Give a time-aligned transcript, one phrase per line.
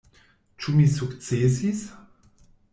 [0.65, 1.87] Ĉu mi sukcesis?